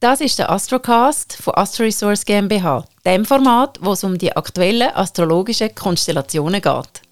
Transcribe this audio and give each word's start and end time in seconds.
Das 0.00 0.22
ist 0.22 0.38
der 0.38 0.50
Astrocast 0.50 1.34
von 1.34 1.54
Astro 1.56 1.82
Resource 1.82 2.24
GmbH, 2.24 2.86
dem 3.04 3.26
Format, 3.26 3.78
wo 3.82 3.92
es 3.92 4.02
um 4.02 4.16
die 4.16 4.34
aktuellen 4.34 4.88
astrologischen 4.94 5.74
Konstellationen 5.74 6.62
geht. 6.62 7.02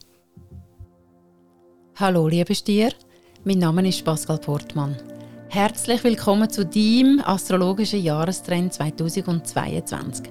Hallo, 1.97 2.27
liebe 2.29 2.55
Stier, 2.55 2.95
mein 3.45 3.59
Name 3.59 3.87
ist 3.87 4.03
Pascal 4.07 4.39
Portmann. 4.39 4.97
Herzlich 5.51 6.03
willkommen 6.03 6.49
zu 6.49 6.65
deinem 6.65 7.21
astrologischen 7.27 8.03
Jahrestrend 8.03 8.73
2022. 8.73 10.31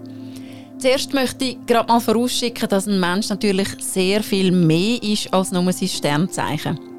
Zuerst 0.80 1.14
möchte 1.14 1.46
ich 1.46 1.58
gerade 1.68 1.88
mal 1.88 2.00
vorausschicken, 2.00 2.70
dass 2.70 2.88
ein 2.88 3.00
Mensch 3.00 3.30
natürlich 3.30 3.68
sehr 3.82 4.24
viel 4.24 4.52
mehr 4.52 4.98
ist 5.04 5.32
als 5.32 5.52
nur 5.52 5.72
sein 5.72 5.88
Sternzeichen. 5.88 6.97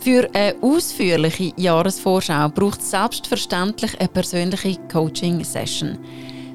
Für 0.00 0.28
eine 0.34 0.54
ausführliche 0.60 1.52
Jahresvorschau 1.56 2.48
braucht 2.48 2.80
es 2.80 2.90
selbstverständlich 2.90 3.98
eine 3.98 4.08
persönliche 4.08 4.78
Coaching-Session. 4.92 5.98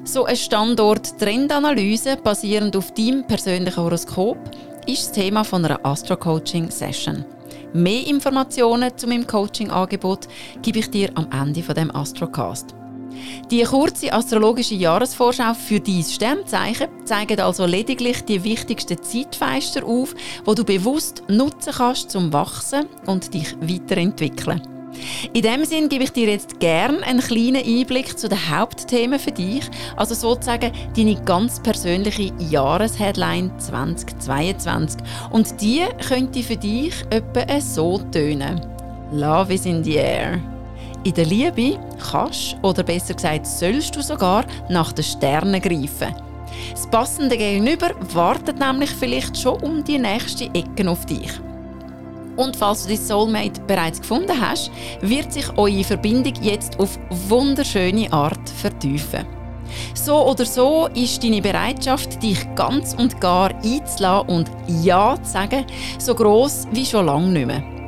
So 0.04 0.24
eine 0.24 0.36
Standort-Trendanalyse 0.36 2.16
basierend 2.16 2.76
auf 2.76 2.92
deinem 2.94 3.26
persönlichen 3.26 3.82
Horoskop 3.82 4.38
ist 4.86 5.08
das 5.08 5.12
Thema 5.12 5.44
von 5.44 5.64
einer 5.64 5.84
Astro-Coaching-Session. 5.84 7.24
Mehr 7.72 8.06
Informationen 8.06 8.96
zu 8.96 9.06
meinem 9.06 9.26
Coaching-Angebot 9.26 10.26
gebe 10.62 10.80
ich 10.80 10.90
dir 10.90 11.10
am 11.14 11.28
Ende 11.30 11.62
von 11.62 11.74
dem 11.74 11.94
Astrocast. 11.94 12.74
Die 13.50 13.62
kurze 13.64 14.12
astrologische 14.12 14.74
Jahresvorschau 14.74 15.54
für 15.54 15.80
dein 15.80 16.04
Sternzeichen 16.04 16.88
zeigt 17.04 17.40
also 17.40 17.66
lediglich 17.66 18.22
die 18.24 18.42
wichtigsten 18.44 19.02
Zeitfenster 19.02 19.84
auf, 19.84 20.14
wo 20.44 20.54
du 20.54 20.64
bewusst 20.64 21.22
nutzen 21.28 21.72
kannst 21.76 22.10
zum 22.10 22.32
Wachsen 22.32 22.86
und 23.06 23.34
dich 23.34 23.56
weiterentwickeln. 23.60 24.62
In 25.32 25.42
dem 25.42 25.64
Sinn 25.64 25.88
gebe 25.88 26.04
ich 26.04 26.12
dir 26.12 26.28
jetzt 26.28 26.58
gerne 26.60 27.02
einen 27.04 27.20
kleinen 27.20 27.64
Einblick 27.64 28.18
zu 28.18 28.28
den 28.28 28.50
Hauptthemen 28.50 29.18
für 29.18 29.32
dich, 29.32 29.64
also 29.96 30.14
sozusagen 30.14 30.72
deine 30.96 31.14
ganz 31.24 31.60
persönliche 31.60 32.32
Jahresheadline 32.38 33.52
2022. 33.58 35.00
Und 35.30 35.60
die 35.60 35.82
könnte 36.06 36.42
für 36.42 36.56
dich 36.56 36.94
etwa 37.10 37.60
so 37.60 37.98
tönen: 38.10 38.60
Love 39.12 39.54
is 39.54 39.66
in 39.66 39.84
the 39.84 39.94
air. 39.94 40.40
In 41.02 41.14
der 41.14 41.24
Liebe 41.24 41.78
kannst, 42.10 42.56
oder 42.62 42.82
besser 42.82 43.14
gesagt 43.14 43.46
sollst 43.46 43.96
du 43.96 44.02
sogar, 44.02 44.44
nach 44.68 44.92
den 44.92 45.04
Sternen 45.04 45.60
greifen. 45.60 46.14
Das 46.72 46.86
passende 46.90 47.38
Gegenüber 47.38 47.92
wartet 48.12 48.58
nämlich 48.58 48.90
vielleicht 48.90 49.38
schon 49.38 49.62
um 49.62 49.82
die 49.82 49.98
nächste 49.98 50.44
Ecke 50.52 50.88
auf 50.88 51.06
dich. 51.06 51.30
Und 52.36 52.54
falls 52.54 52.82
du 52.82 52.90
dein 52.90 52.98
Soulmate 52.98 53.60
bereits 53.66 54.00
gefunden 54.00 54.38
hast, 54.38 54.70
wird 55.00 55.32
sich 55.32 55.46
eure 55.56 55.84
Verbindung 55.84 56.34
jetzt 56.42 56.78
auf 56.78 56.98
wunderschöne 57.28 58.12
Art 58.12 58.48
vertiefen. 58.48 59.26
So 59.94 60.26
oder 60.26 60.44
so 60.44 60.88
ist 60.94 61.22
deine 61.24 61.40
Bereitschaft, 61.40 62.22
dich 62.22 62.46
ganz 62.54 62.94
und 62.94 63.20
gar 63.20 63.54
einzulassen 63.64 64.28
und 64.28 64.50
Ja 64.82 65.16
zu 65.22 65.30
sagen, 65.30 65.64
so 65.98 66.14
groß 66.14 66.68
wie 66.72 66.84
schon 66.84 67.06
lange 67.06 67.28
nicht 67.28 67.46
mehr. 67.46 67.79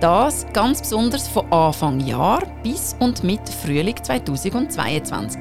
Das 0.00 0.46
ganz 0.52 0.80
besonders 0.80 1.28
von 1.28 1.50
Anfang 1.52 2.00
Jahr 2.00 2.42
bis 2.62 2.96
und 3.00 3.22
mit 3.24 3.48
Frühling 3.48 3.96
2022. 4.02 5.40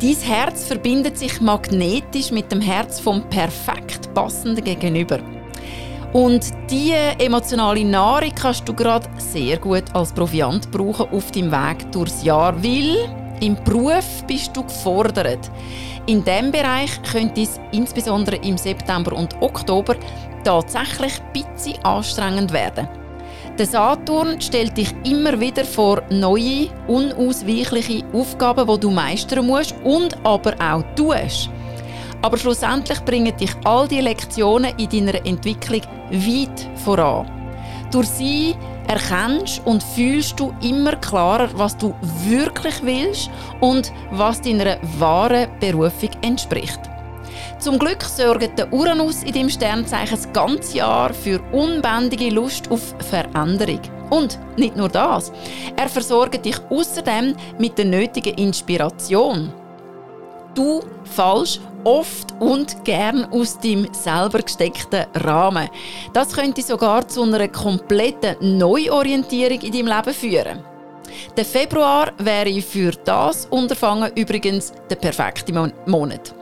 Dein 0.00 0.16
Herz 0.16 0.64
verbindet 0.64 1.18
sich 1.18 1.40
magnetisch 1.40 2.30
mit 2.30 2.50
dem 2.50 2.60
Herz 2.60 3.00
vom 3.00 3.22
perfekt 3.28 4.12
passenden 4.14 4.64
Gegenüber. 4.64 5.18
Und 6.12 6.50
diese 6.70 7.18
emotionale 7.18 7.84
Nahrung 7.84 8.32
kannst 8.34 8.68
du 8.68 8.74
gerade 8.74 9.08
sehr 9.18 9.58
gut 9.58 9.84
als 9.92 10.12
Proviant 10.12 10.70
brauchen 10.70 11.08
auf 11.10 11.30
deinem 11.30 11.52
Weg 11.52 11.92
durchs 11.92 12.24
Jahr, 12.24 12.54
weil 12.62 12.96
im 13.40 13.56
Beruf 13.64 14.24
bist 14.26 14.56
du 14.56 14.62
gefordert. 14.64 15.50
In 16.06 16.24
diesem 16.24 16.50
Bereich 16.50 16.90
könnte 17.10 17.42
es 17.42 17.60
insbesondere 17.72 18.36
im 18.36 18.58
September 18.58 19.12
und 19.16 19.40
Oktober 19.40 19.94
tatsächlich 20.42 21.20
ein 21.20 21.32
bisschen 21.32 21.84
anstrengend 21.84 22.52
werden. 22.52 22.99
Der 23.58 23.66
Saturn 23.66 24.40
stellt 24.40 24.76
dich 24.76 24.94
immer 25.04 25.38
wieder 25.38 25.64
vor 25.64 26.02
neue, 26.10 26.68
unausweichliche 26.86 28.04
Aufgaben, 28.12 28.66
die 28.66 28.80
du 28.80 28.90
meistern 28.90 29.46
musst 29.46 29.74
und 29.84 30.16
aber 30.24 30.54
auch 30.60 30.82
tust. 30.96 31.50
Aber 32.22 32.38
schlussendlich 32.38 33.00
bringen 33.04 33.36
dich 33.36 33.50
all 33.64 33.86
die 33.88 34.00
Lektionen 34.00 34.72
in 34.78 34.88
deiner 34.88 35.26
Entwicklung 35.26 35.82
weit 36.10 36.68
voran. 36.84 37.30
Durch 37.90 38.08
sie 38.08 38.54
erkennst 38.88 39.60
und 39.64 39.82
fühlst 39.82 40.38
du 40.38 40.52
immer 40.62 40.96
klarer, 40.96 41.48
was 41.54 41.76
du 41.76 41.94
wirklich 42.24 42.82
willst 42.82 43.30
und 43.60 43.92
was 44.10 44.40
deiner 44.40 44.78
wahren 44.98 45.48
Berufung 45.60 46.10
entspricht. 46.22 46.89
Zum 47.60 47.78
Glück 47.78 48.02
sorgt 48.02 48.58
der 48.58 48.72
Uranus 48.72 49.22
in 49.22 49.34
dem 49.34 49.50
Sternzeichen 49.50 50.16
das 50.16 50.32
ganze 50.32 50.78
Jahr 50.78 51.12
für 51.12 51.38
unbändige 51.52 52.30
Lust 52.30 52.70
auf 52.70 52.94
Veränderung. 53.10 53.80
Und 54.08 54.38
nicht 54.56 54.76
nur 54.76 54.88
das, 54.88 55.30
er 55.76 55.90
versorgt 55.90 56.42
dich 56.46 56.56
außerdem 56.70 57.36
mit 57.58 57.76
der 57.76 57.84
nötigen 57.84 58.34
Inspiration. 58.36 59.52
Du 60.54 60.80
fallst 61.04 61.60
oft 61.84 62.32
und 62.40 62.82
gern 62.84 63.26
aus 63.26 63.58
dem 63.58 63.86
selber 63.92 64.40
gesteckten 64.40 65.04
Rahmen. 65.16 65.68
Das 66.14 66.32
könnte 66.32 66.62
sogar 66.62 67.06
zu 67.06 67.24
einer 67.24 67.46
kompletten 67.48 68.56
Neuorientierung 68.56 69.60
in 69.60 69.72
deinem 69.72 69.86
Leben 69.86 70.14
führen. 70.14 70.64
Der 71.36 71.44
Februar 71.44 72.10
wäre 72.16 72.62
für 72.62 72.92
das 73.04 73.44
Unterfangen 73.50 74.12
übrigens 74.16 74.72
der 74.88 74.96
perfekte 74.96 75.52
Monat. 75.84 76.39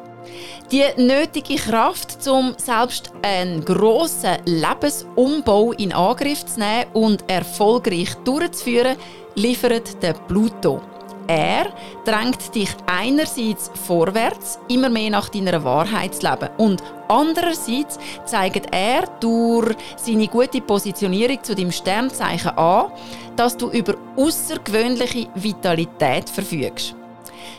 Die 0.71 0.85
nötige 0.97 1.57
Kraft, 1.57 2.27
um 2.29 2.55
selbst 2.59 3.13
einen 3.23 3.65
grossen 3.65 4.37
Lebensumbau 4.45 5.73
in 5.73 5.93
Angriff 5.93 6.45
zu 6.45 6.61
nehmen 6.61 6.87
und 6.93 7.25
erfolgreich 7.31 8.15
durchzuführen, 8.25 8.97
liefert 9.35 10.03
der 10.03 10.13
Pluto. 10.13 10.83
Er 11.27 11.67
drängt 12.07 12.55
dich 12.55 12.71
einerseits 12.87 13.71
vorwärts, 13.87 14.59
immer 14.69 14.89
mehr 14.89 15.11
nach 15.11 15.29
deiner 15.29 15.63
Wahrheit 15.63 16.15
zu 16.15 16.27
leben 16.27 16.49
und 16.57 16.83
andererseits 17.09 17.99
zeigt 18.25 18.75
er 18.75 19.07
durch 19.21 19.77
seine 19.97 20.27
gute 20.27 20.63
Positionierung 20.63 21.43
zu 21.43 21.55
dem 21.55 21.71
Sternzeichen 21.71 22.57
an, 22.57 22.93
dass 23.37 23.57
du 23.57 23.71
über 23.71 23.95
außergewöhnliche 24.17 25.29
Vitalität 25.35 26.31
verfügst. 26.31 26.98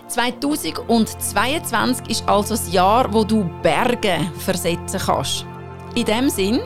2022 0.07 2.09
ist 2.09 2.27
also 2.27 2.55
das 2.55 2.71
Jahr, 2.71 3.13
wo 3.13 3.23
du 3.23 3.49
Berge 3.61 4.17
versetzen 4.39 4.99
kannst. 5.05 5.45
In 5.95 6.05
dem 6.05 6.29
Sinn, 6.29 6.59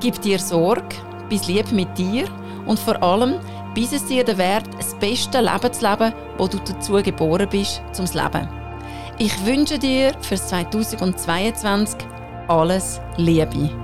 gib 0.00 0.20
dir 0.20 0.38
Sorge, 0.38 0.96
bis 1.28 1.46
lieb 1.46 1.70
mit 1.72 1.96
dir 1.96 2.26
und 2.66 2.78
vor 2.78 3.02
allem 3.02 3.40
bis 3.74 3.92
es 3.92 4.06
dir 4.06 4.24
der 4.24 4.38
Wert, 4.38 4.68
das 4.78 4.94
beste 4.94 5.40
Leben 5.40 5.72
zu 5.72 5.88
leben, 5.88 6.12
wo 6.38 6.46
du 6.46 6.58
dazu 6.58 6.94
geboren 7.02 7.48
bist, 7.50 7.82
zum 7.92 8.06
Leben. 8.06 8.48
Ich 9.18 9.44
wünsche 9.44 9.78
dir 9.78 10.12
für 10.20 10.36
2022 10.36 11.98
alles 12.48 13.00
Liebe. 13.16 13.83